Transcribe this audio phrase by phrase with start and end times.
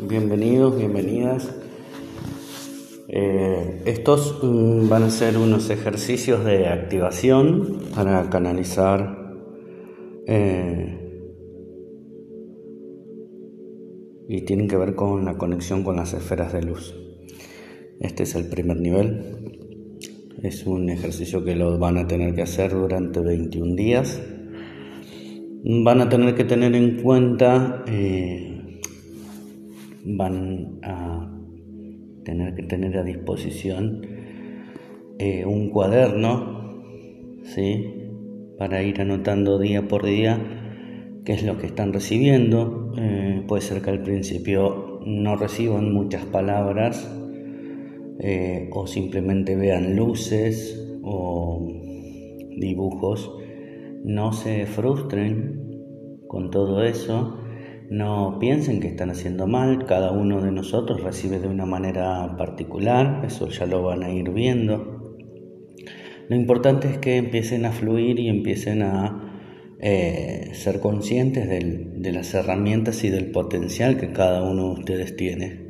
[0.00, 1.52] Bienvenidos, bienvenidas.
[3.08, 9.34] Eh, estos mm, van a ser unos ejercicios de activación para canalizar
[10.24, 10.96] eh,
[14.28, 16.94] y tienen que ver con la conexión con las esferas de luz.
[17.98, 19.24] Este es el primer nivel.
[20.44, 24.22] Es un ejercicio que lo van a tener que hacer durante 21 días.
[25.64, 28.57] Van a tener que tener en cuenta eh,
[30.16, 31.30] van a
[32.24, 34.02] tener que tener a disposición
[35.18, 36.82] eh, un cuaderno,
[37.42, 37.94] ¿sí?
[38.58, 40.40] Para ir anotando día por día
[41.24, 42.92] qué es lo que están recibiendo.
[42.96, 47.10] Eh, puede ser que al principio no reciban muchas palabras
[48.20, 51.66] eh, o simplemente vean luces o
[52.56, 53.30] dibujos.
[54.04, 55.82] No se frustren
[56.28, 57.37] con todo eso
[57.90, 63.24] no piensen que están haciendo mal, cada uno de nosotros recibe de una manera particular,
[63.26, 65.16] eso ya lo van a ir viendo.
[66.28, 69.28] Lo importante es que empiecen a fluir y empiecen a
[69.80, 75.66] eh, ser conscientes de las herramientas y del potencial que cada uno de ustedes tiene.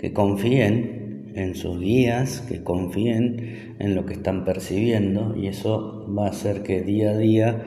[0.00, 6.26] Que confíen en sus guías, que confíen en lo que están percibiendo y eso va
[6.26, 7.64] a hacer que día a día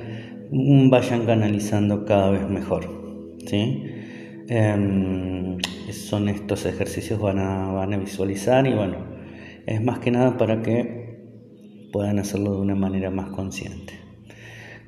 [0.52, 2.99] vayan canalizando cada vez mejor.
[3.46, 3.84] ¿Sí?
[4.48, 5.58] Em,
[5.92, 8.98] son estos ejercicios van a, van a visualizar y bueno,
[9.68, 11.20] es más que nada para que
[11.92, 13.94] puedan hacerlo de una manera más consciente.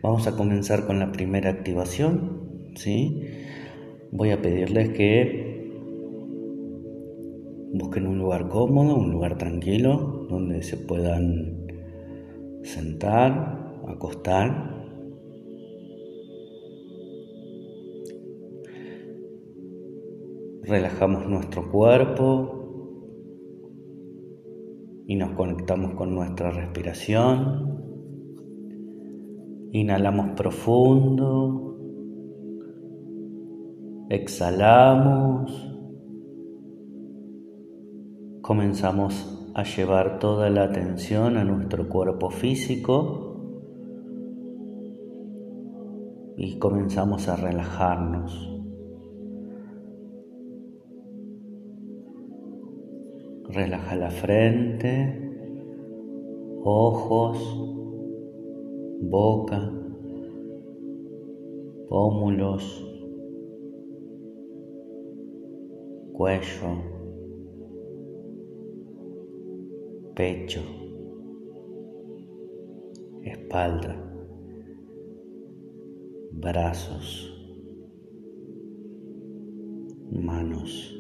[0.02, 3.22] Vamos a comenzar con la primera activación, ¿sí?
[4.12, 5.70] Voy a pedirles que
[7.74, 11.68] busquen un lugar cómodo, un lugar tranquilo, donde se puedan
[12.64, 14.81] sentar, acostar
[20.64, 22.62] relajamos nuestro cuerpo
[25.08, 27.80] y nos conectamos con nuestra respiración.
[29.72, 31.78] Inhalamos profundo,
[34.10, 35.70] exhalamos,
[38.42, 43.32] comenzamos a llevar toda la atención a nuestro cuerpo físico
[46.38, 48.51] y comenzamos a relajarnos.
[53.54, 55.30] Relaja la frente,
[56.64, 57.38] ojos,
[59.02, 59.70] boca,
[61.90, 62.64] pómulos,
[66.14, 66.78] cuello,
[70.16, 70.62] pecho,
[73.26, 73.98] espalda,
[76.32, 77.28] brazos,
[80.10, 80.98] manos,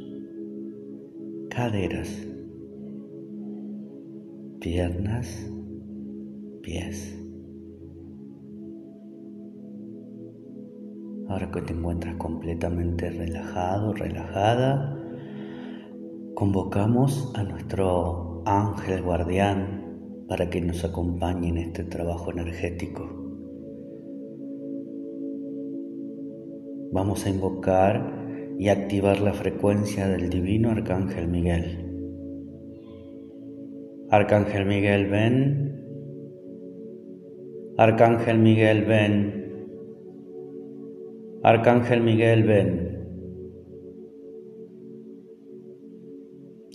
[1.49, 2.30] caderas
[4.61, 5.49] piernas,
[6.61, 7.17] pies.
[11.27, 14.99] Ahora que te encuentras completamente relajado, relajada,
[16.35, 23.09] convocamos a nuestro ángel guardián para que nos acompañe en este trabajo energético.
[26.91, 31.90] Vamos a invocar y activar la frecuencia del divino arcángel Miguel.
[34.11, 35.71] Arcángel Miguel, ven.
[37.77, 39.15] Arcángel Miguel, ven.
[41.43, 43.07] Arcángel Miguel, ven.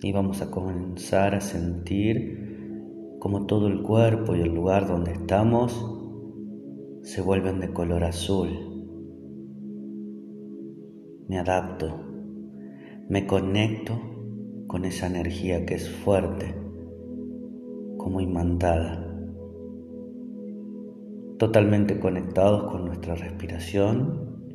[0.03, 5.75] Y vamos a comenzar a sentir como todo el cuerpo y el lugar donde estamos
[7.03, 8.49] se vuelven de color azul.
[11.29, 12.01] Me adapto,
[13.11, 14.01] me conecto
[14.67, 16.66] con esa energía que es fuerte
[18.07, 19.05] como imantada,
[21.41, 24.47] totalmente conectados con nuestra respiración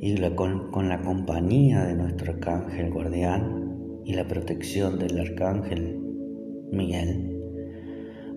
[0.00, 6.00] y con, la compañía de nuestro arcángel guardián y la protección del arcángel
[6.72, 7.38] Miguel.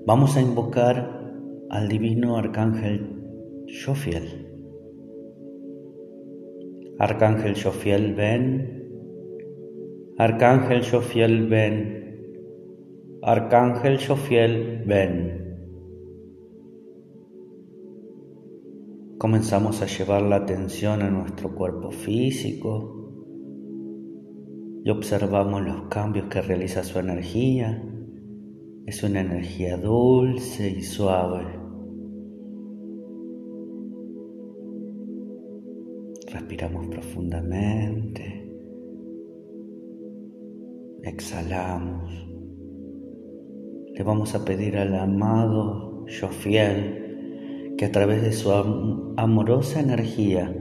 [0.05, 1.31] Vamos a invocar
[1.69, 3.23] al divino arcángel
[3.85, 4.49] Jofiel.
[6.99, 8.89] Arcángel Jofiel, ven.
[10.17, 12.01] Arcángel Jofiel, ven.
[13.23, 15.55] Arcángel Sofiel, ven.
[19.17, 23.13] Comenzamos a llevar la atención a nuestro cuerpo físico
[24.83, 27.83] y observamos los cambios que realiza su energía.
[28.87, 31.45] Es una energía dulce y suave.
[36.31, 38.41] Respiramos profundamente
[41.03, 42.30] exhalamos.
[43.93, 48.51] Le vamos a pedir al amado yo fiel que a través de su
[49.17, 50.53] amorosa energía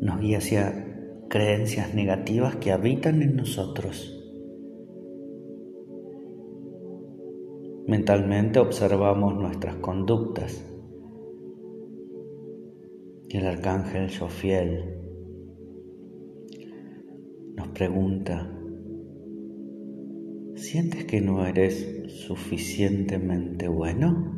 [0.00, 4.14] nos guíe hacia creencias negativas que habitan en nosotros.
[7.86, 10.64] Mentalmente observamos nuestras conductas
[13.28, 14.98] y el arcángel Jofiel
[17.56, 18.57] nos pregunta,
[20.58, 24.34] ¿sientes que no eres suficientemente bueno?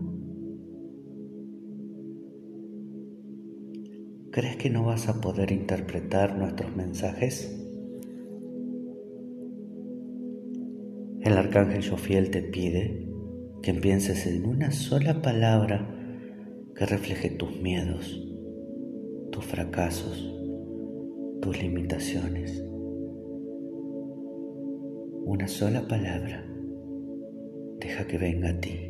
[4.30, 7.56] ¿Crees que no vas a poder interpretar nuestros mensajes?
[11.22, 13.08] El arcángel Jofiel te pide
[13.62, 15.96] que pienses en una sola palabra
[16.76, 18.22] que refleje tus miedos,
[19.32, 20.32] tus fracasos,
[21.40, 22.69] tus limitaciones.
[25.32, 26.44] Una sola palabra.
[27.78, 28.80] Deja que venga a ti.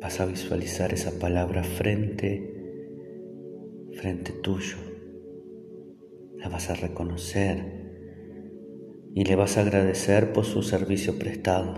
[0.00, 2.40] Vas a visualizar esa palabra frente,
[3.92, 4.78] frente tuyo.
[6.38, 7.58] La vas a reconocer
[9.14, 11.74] y le vas a agradecer por su servicio prestado.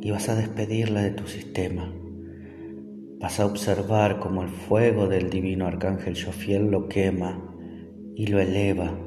[0.00, 2.03] Y vas a despedirla de tu sistema.
[3.24, 7.56] Vas a observar cómo el fuego del divino arcángel Jofiel lo quema
[8.14, 9.00] y lo eleva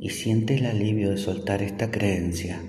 [0.00, 2.62] y siente el alivio de soltar esta creencia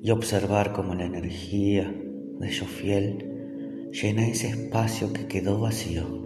[0.00, 1.92] y observar cómo la energía
[2.38, 6.25] de Jofiel llena ese espacio que quedó vacío.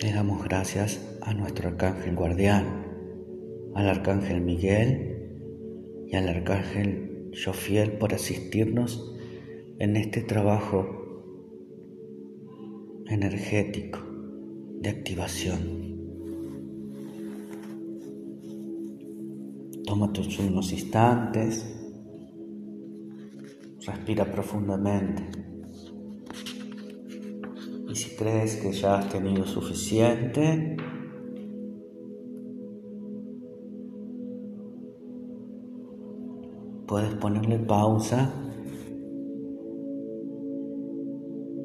[0.00, 2.86] Le damos gracias a nuestro arcángel guardián,
[3.74, 9.12] al arcángel Miguel y al arcángel Jofiel por asistirnos
[9.80, 10.86] en este trabajo
[13.08, 13.98] energético
[14.80, 15.88] de activación.
[19.84, 21.66] Toma tus unos instantes,
[23.84, 25.24] respira profundamente
[27.88, 30.76] y si crees que ya has tenido suficiente,
[36.86, 38.30] puedes ponerle pausa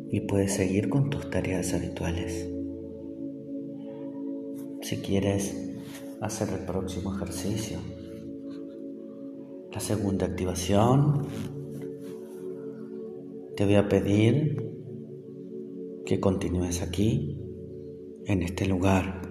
[0.09, 2.49] y puedes seguir con tus tareas habituales.
[4.81, 5.75] Si quieres
[6.21, 7.79] hacer el próximo ejercicio,
[9.73, 11.27] la segunda activación,
[13.57, 14.72] te voy a pedir
[16.05, 17.39] que continúes aquí,
[18.25, 19.21] en este lugar,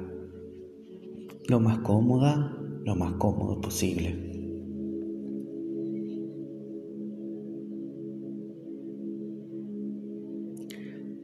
[1.48, 4.30] lo más cómoda, lo más cómodo posible.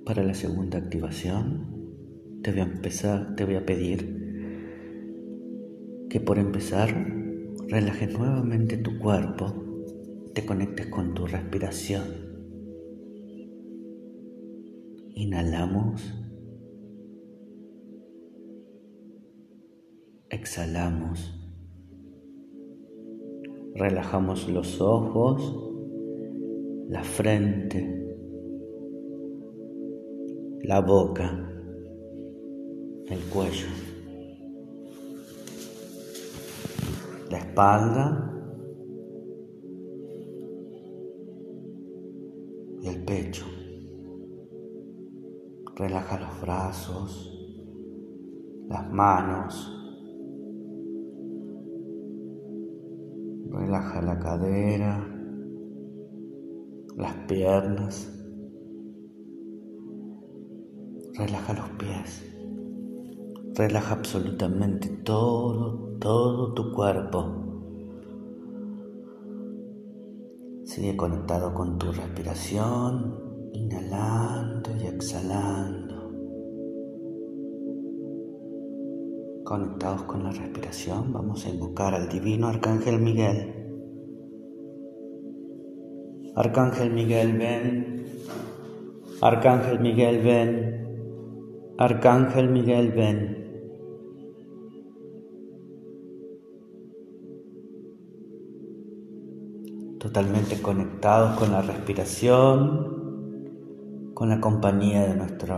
[0.05, 1.79] Para la segunda activación,
[2.43, 4.19] te voy a empezar, te voy a pedir
[6.09, 6.89] que por empezar
[7.69, 9.55] relajes nuevamente tu cuerpo,
[10.35, 12.28] te conectes con tu respiración.
[15.19, 16.15] Inhalamos.
[20.31, 21.35] Exhalamos.
[23.75, 25.43] Relajamos los ojos,
[26.89, 27.83] la frente,
[30.63, 31.51] la boca,
[33.09, 33.67] el cuello,
[37.29, 38.35] la espalda
[42.83, 43.58] y el pecho.
[45.79, 47.33] Relaja los brazos,
[48.69, 49.73] las manos.
[53.49, 55.07] Relaja la cadera,
[56.97, 58.13] las piernas.
[61.15, 62.25] Relaja los pies.
[63.55, 67.45] Relaja absolutamente todo, todo tu cuerpo.
[70.65, 75.89] Sigue conectado con tu respiración, inhalando y exhalando.
[79.45, 83.55] Conectados con la respiración, vamos a invocar al divino Arcángel Miguel.
[86.37, 88.07] Arcángel Miguel, ven.
[89.21, 90.79] Arcángel Miguel, ven.
[91.79, 93.39] Arcángel Miguel, ven.
[99.99, 102.98] Totalmente conectados con la respiración,
[104.19, 105.57] con la compañía de nuestro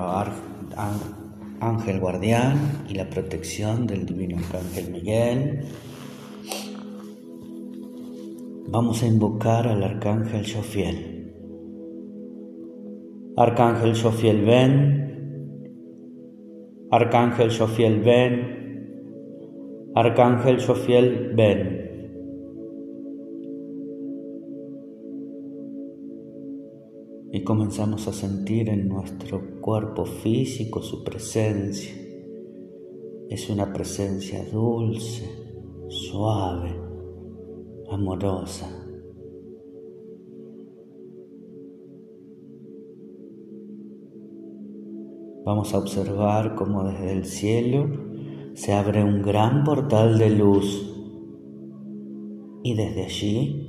[1.61, 5.61] ángel guardián y la protección del divino arcángel Miguel.
[8.69, 11.33] Vamos a invocar al arcángel Sofiel.
[13.39, 15.09] Arcángel Sofiel, ven.
[16.91, 19.89] Arcángel Sofiel, ven.
[19.95, 21.90] Arcángel Sofiel, ven.
[27.33, 31.95] Y comenzamos a sentir en nuestro cuerpo físico su presencia.
[33.29, 35.31] Es una presencia dulce,
[35.87, 36.75] suave,
[37.89, 38.69] amorosa.
[45.45, 47.89] Vamos a observar cómo desde el cielo
[48.55, 50.97] se abre un gran portal de luz
[52.65, 53.69] y desde allí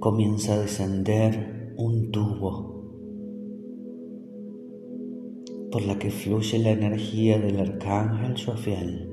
[0.00, 2.77] comienza a descender un tubo
[5.70, 9.08] por la que fluye la energía del arcángel Jofiel.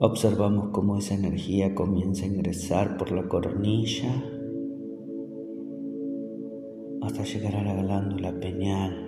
[0.00, 4.24] Observamos cómo esa energía comienza a ingresar por la coronilla
[7.02, 9.04] hasta llegar a la glándula peñal.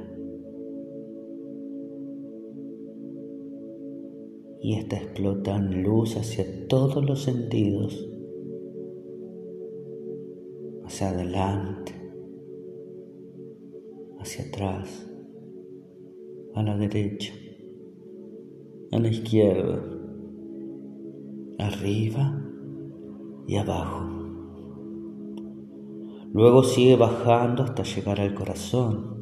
[4.62, 8.11] Y esta explota en luz hacia todos los sentidos,
[10.85, 12.00] hacia adelante,
[14.21, 15.11] hacia atrás,
[16.55, 17.33] a la derecha,
[18.93, 19.83] a la izquierda,
[21.59, 22.43] arriba
[23.47, 24.07] y abajo.
[26.33, 29.17] Luego sigue bajando hasta llegar al corazón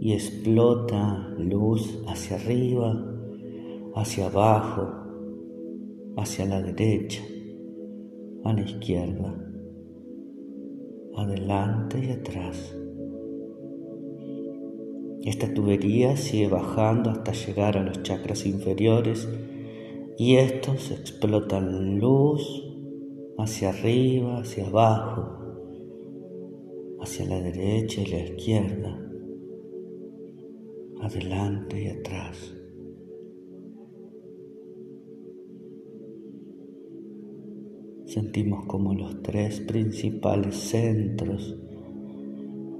[0.00, 3.04] y explota luz hacia arriba,
[3.94, 4.88] hacia abajo,
[6.16, 7.22] hacia la derecha,
[8.44, 9.47] a la izquierda
[11.20, 12.74] adelante y atrás.
[15.24, 19.28] Esta tubería sigue bajando hasta llegar a los chakras inferiores
[20.16, 22.64] y estos explotan luz
[23.36, 25.38] hacia arriba, hacia abajo,
[27.00, 28.98] hacia la derecha y la izquierda,
[31.00, 32.57] adelante y atrás.
[38.08, 41.56] Sentimos como los tres principales centros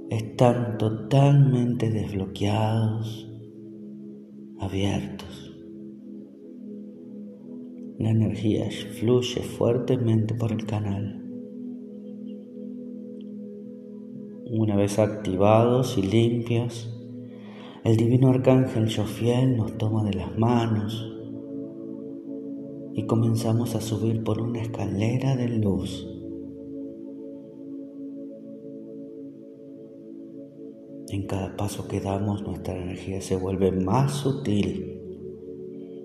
[0.09, 3.29] están totalmente desbloqueados,
[4.57, 5.55] abiertos.
[7.99, 8.69] La energía
[8.99, 11.23] fluye fuertemente por el canal.
[14.49, 16.91] Una vez activados y limpios,
[17.83, 21.18] el divino arcángel Jofiel nos toma de las manos
[22.99, 26.05] y comenzamos a subir por una escalera de luz.
[31.07, 34.99] En cada paso que damos nuestra energía se vuelve más sutil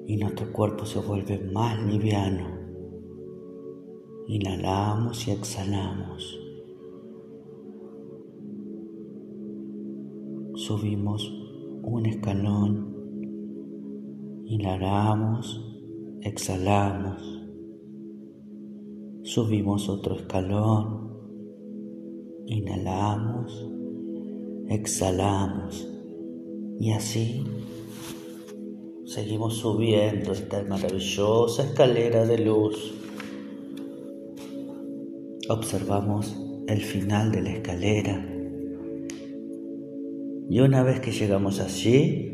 [0.06, 2.46] y nuestro cuerpo se vuelve más liviano.
[4.28, 6.38] Inhalamos y exhalamos.
[10.54, 11.28] Subimos
[11.82, 12.94] un escalón.
[14.44, 15.73] Inhalamos
[16.24, 17.22] exhalamos,
[19.22, 21.12] subimos otro escalón,
[22.46, 23.70] inhalamos,
[24.68, 25.86] exhalamos.
[26.80, 27.44] Y así
[29.04, 32.94] seguimos subiendo esta maravillosa escalera de luz.
[35.50, 36.34] Observamos
[36.66, 38.30] el final de la escalera.
[40.48, 42.30] Y una vez que llegamos allí,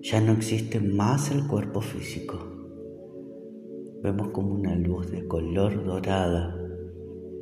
[0.00, 2.53] ya no existe más el cuerpo físico
[4.04, 6.54] vemos como una luz de color dorada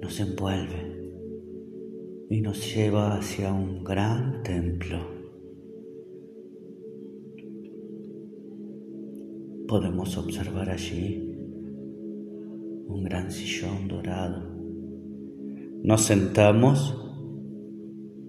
[0.00, 1.10] nos envuelve
[2.30, 4.98] y nos lleva hacia un gran templo.
[9.66, 11.34] Podemos observar allí
[12.86, 14.48] un gran sillón dorado.
[15.82, 16.96] Nos sentamos,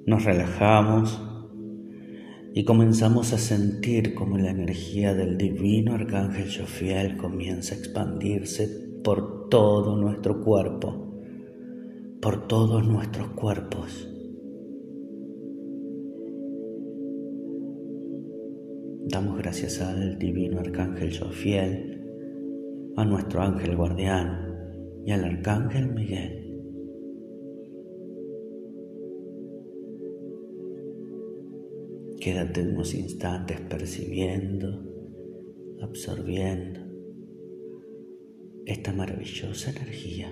[0.07, 1.21] nos relajamos
[2.55, 8.67] y comenzamos a sentir como la energía del divino arcángel Jofiel comienza a expandirse
[9.03, 11.15] por todo nuestro cuerpo,
[12.21, 14.07] por todos nuestros cuerpos.
[19.05, 22.03] Damos gracias al divino arcángel Jofiel,
[22.95, 26.42] a nuestro ángel guardián y al arcángel Miguel.
[32.23, 34.81] Quédate unos instantes percibiendo,
[35.81, 36.79] absorbiendo
[38.65, 40.31] esta maravillosa energía.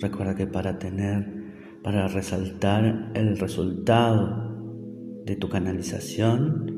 [0.00, 1.44] Recuerda que para tener
[1.82, 6.73] para resaltar el resultado de tu canalización.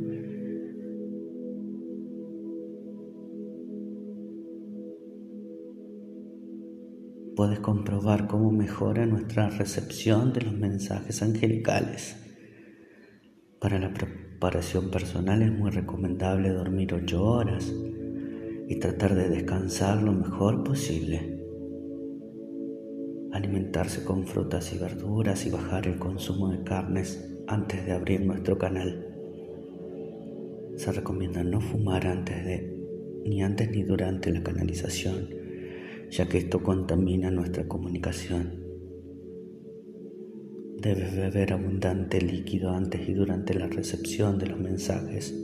[7.36, 12.16] Puedes comprobar cómo mejora nuestra recepción de los mensajes angelicales.
[13.60, 17.70] Para la preparación personal es muy recomendable dormir 8 horas
[18.68, 21.36] y tratar de descansar lo mejor posible
[23.32, 28.56] alimentarse con frutas y verduras y bajar el consumo de carnes antes de abrir nuestro
[28.56, 29.14] canal.
[30.76, 35.45] Se recomienda no fumar antes de, ni antes ni durante la canalización,
[36.10, 38.64] ya que esto contamina nuestra comunicación.
[40.80, 45.34] Debes beber abundante líquido antes y durante la recepción de los mensajes.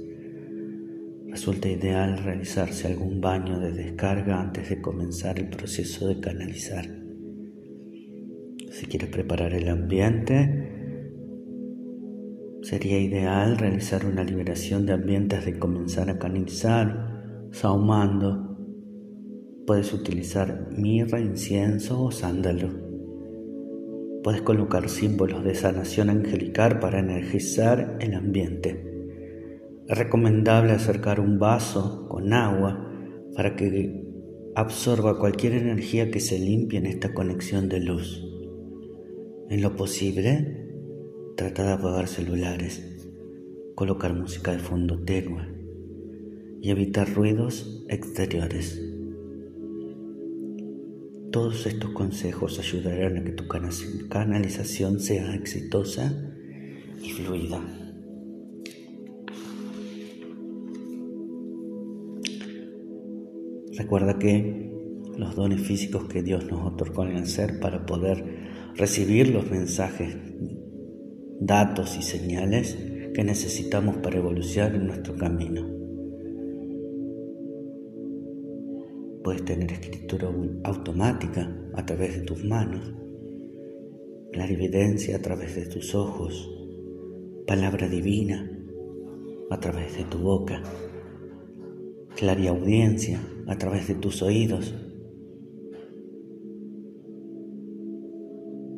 [1.26, 6.84] Resulta ideal realizarse algún baño de descarga antes de comenzar el proceso de canalizar.
[8.70, 10.72] Si quieres preparar el ambiente,
[12.62, 18.51] sería ideal realizar una liberación de ambientes de comenzar a canalizar, saumando.
[19.72, 22.68] Puedes utilizar mirra, incienso o sándalo.
[24.22, 28.84] Puedes colocar símbolos de sanación angelical para energizar el ambiente.
[29.88, 32.86] Es recomendable acercar un vaso con agua
[33.34, 34.04] para que
[34.54, 38.22] absorba cualquier energía que se limpie en esta conexión de luz.
[39.48, 40.68] En lo posible,
[41.34, 43.08] trata de apagar celulares,
[43.74, 45.48] colocar música de fondo tenue
[46.60, 48.92] y evitar ruidos exteriores.
[51.32, 56.12] Todos estos consejos ayudarán a que tu canalización sea exitosa
[57.02, 57.58] y fluida.
[63.78, 64.70] Recuerda que
[65.16, 70.14] los dones físicos que Dios nos otorgó en ser para poder recibir los mensajes,
[71.40, 72.76] datos y señales
[73.14, 75.81] que necesitamos para evolucionar en nuestro camino.
[79.22, 80.28] Puedes tener escritura
[80.64, 82.92] automática a través de tus manos,
[84.32, 86.50] clarividencia a través de tus ojos,
[87.46, 88.50] palabra divina
[89.50, 90.62] a través de tu boca,
[92.16, 94.74] clariaudiencia a través de tus oídos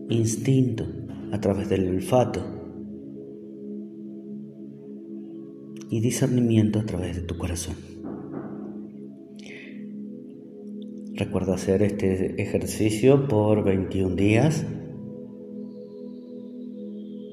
[0.09, 0.87] instinto
[1.33, 2.41] a través del olfato
[5.91, 7.94] y discernimiento a través de tu corazón.
[11.25, 14.67] Recuerda hacer este ejercicio por 21 días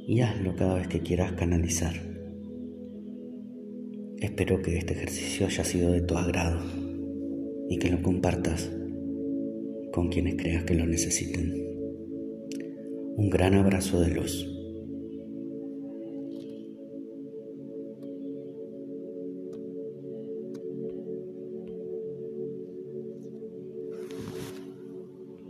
[0.08, 1.94] y hazlo cada vez que quieras canalizar.
[4.18, 6.62] Espero que este ejercicio haya sido de tu agrado
[7.70, 8.72] y que lo compartas
[9.92, 11.54] con quienes creas que lo necesiten.
[13.18, 14.51] Un gran abrazo de luz.